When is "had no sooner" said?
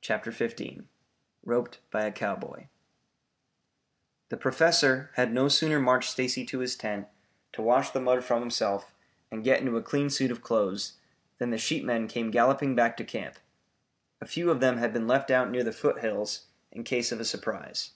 5.16-5.78